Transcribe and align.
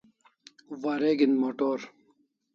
Wareg'in 0.81 1.33
motor 1.43 1.79